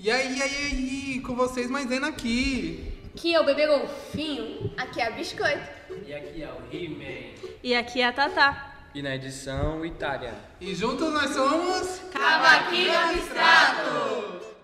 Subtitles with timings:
[0.00, 3.00] E aí, e aí, aí, com vocês Maisena aqui.
[3.16, 4.72] Aqui é o bebê golfinho.
[4.76, 5.68] Aqui é a biscoito.
[6.06, 7.34] E aqui é o He-Man.
[7.64, 8.76] E aqui é a Tatá.
[8.94, 10.34] E na edição Itália.
[10.60, 12.00] E juntos nós somos...
[12.12, 14.57] Cavaquinho Abstrato!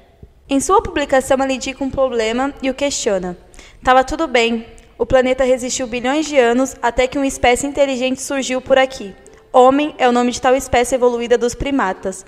[0.47, 3.37] Em sua publicação, ela indica um problema e o questiona.
[3.83, 4.65] Tava tudo bem,
[4.97, 9.15] o planeta resistiu bilhões de anos até que uma espécie inteligente surgiu por aqui.
[9.51, 12.23] Homem é o nome de tal espécie evoluída dos primatas.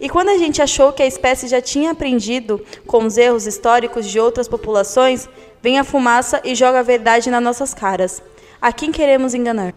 [0.00, 4.06] E quando a gente achou que a espécie já tinha aprendido com os erros históricos
[4.06, 5.28] de outras populações,
[5.60, 8.22] vem a fumaça e joga a verdade nas nossas caras.
[8.60, 9.74] A quem queremos enganar?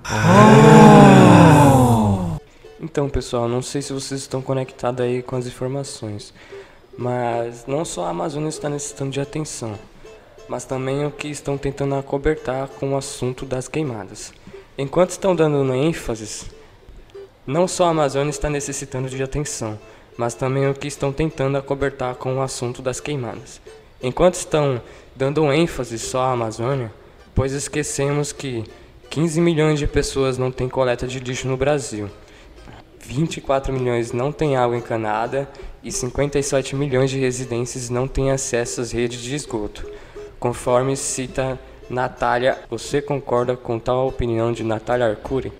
[2.83, 6.33] Então, pessoal, não sei se vocês estão conectados aí com as informações,
[6.97, 9.77] mas não só a Amazônia está necessitando de atenção,
[10.49, 14.33] mas também o que estão tentando acobertar com o assunto das queimadas.
[14.75, 16.49] Enquanto estão dando ênfase,
[17.45, 19.77] não só a Amazônia está necessitando de atenção,
[20.17, 23.61] mas também o que estão tentando acobertar com o assunto das queimadas.
[24.01, 24.81] Enquanto estão
[25.15, 26.91] dando ênfase só à Amazônia,
[27.35, 28.63] pois esquecemos que
[29.11, 32.09] 15 milhões de pessoas não têm coleta de lixo no Brasil.
[33.03, 35.49] 24 milhões não têm água encanada
[35.83, 39.85] e 57 milhões de residências não têm acesso às redes de esgoto.
[40.39, 41.59] Conforme cita
[41.89, 45.51] Natália, você concorda com tal opinião de Natália Arcuri?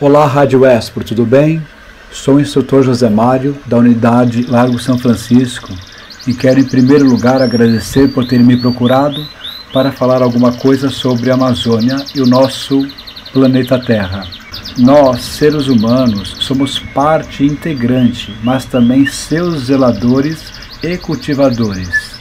[0.00, 1.62] Olá, Rádio Espro, tudo bem?
[2.10, 5.68] Sou o instrutor José Mário, da unidade Largo São Francisco,
[6.26, 9.26] e quero em primeiro lugar agradecer por terem me procurado
[9.72, 12.86] para falar alguma coisa sobre a Amazônia e o nosso
[13.32, 14.43] planeta Terra.
[14.76, 20.52] Nós, seres humanos, somos parte integrante, mas também seus zeladores
[20.82, 22.18] e cultivadores.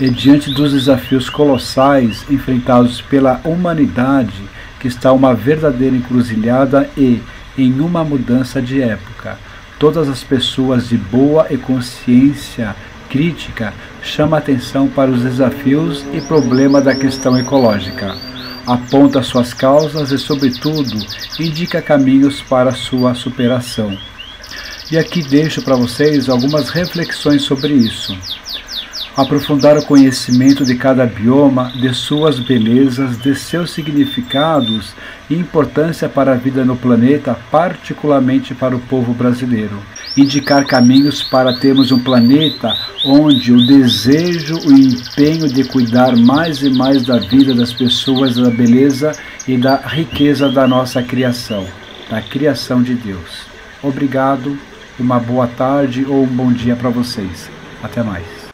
[0.00, 4.42] E diante dos desafios colossais enfrentados pela humanidade,
[4.80, 7.22] que está uma verdadeira encruzilhada e
[7.56, 9.38] em uma mudança de época,
[9.78, 12.74] todas as pessoas de boa e consciência
[13.08, 13.72] crítica
[14.02, 18.27] chamam atenção para os desafios e problemas da questão ecológica
[18.68, 20.98] aponta suas causas e, sobretudo,
[21.40, 23.98] indica caminhos para sua superação.
[24.90, 28.16] E aqui deixo para vocês algumas reflexões sobre isso.
[29.18, 34.94] Aprofundar o conhecimento de cada bioma, de suas belezas, de seus significados
[35.28, 39.76] e importância para a vida no planeta, particularmente para o povo brasileiro.
[40.16, 42.72] Indicar caminhos para termos um planeta
[43.04, 48.50] onde o desejo, o empenho de cuidar mais e mais da vida das pessoas, da
[48.50, 49.10] beleza
[49.48, 51.66] e da riqueza da nossa criação,
[52.08, 53.48] da criação de Deus.
[53.82, 54.56] Obrigado,
[54.96, 57.50] uma boa tarde ou um bom dia para vocês.
[57.82, 58.48] Até mais.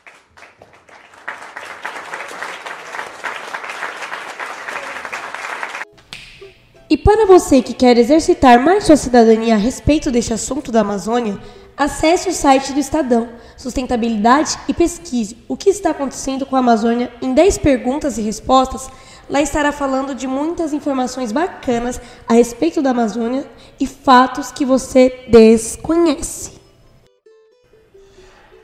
[6.94, 11.38] E para você que quer exercitar mais sua cidadania a respeito deste assunto da Amazônia,
[11.76, 17.12] acesse o site do Estadão, Sustentabilidade e Pesquise o que está acontecendo com a Amazônia
[17.22, 18.90] em 10 perguntas e respostas.
[19.30, 23.46] Lá estará falando de muitas informações bacanas a respeito da Amazônia
[23.78, 26.52] e fatos que você desconhece.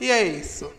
[0.00, 0.72] E é isso.